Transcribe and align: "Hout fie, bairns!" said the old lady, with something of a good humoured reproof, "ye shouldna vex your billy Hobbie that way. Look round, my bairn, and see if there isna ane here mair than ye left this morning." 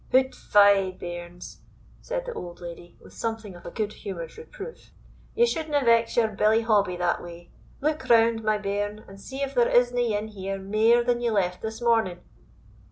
"Hout 0.11 0.33
fie, 0.33 0.89
bairns!" 0.99 1.61
said 2.01 2.25
the 2.25 2.33
old 2.33 2.59
lady, 2.59 2.97
with 2.99 3.13
something 3.13 3.55
of 3.55 3.67
a 3.67 3.69
good 3.69 3.93
humoured 3.93 4.35
reproof, 4.35 4.89
"ye 5.35 5.45
shouldna 5.45 5.85
vex 5.85 6.17
your 6.17 6.29
billy 6.29 6.61
Hobbie 6.63 6.97
that 6.97 7.21
way. 7.21 7.51
Look 7.81 8.09
round, 8.09 8.43
my 8.43 8.57
bairn, 8.57 9.05
and 9.07 9.21
see 9.21 9.43
if 9.43 9.53
there 9.53 9.69
isna 9.69 10.01
ane 10.01 10.29
here 10.29 10.57
mair 10.57 11.03
than 11.03 11.21
ye 11.21 11.29
left 11.29 11.61
this 11.61 11.83
morning." 11.83 12.21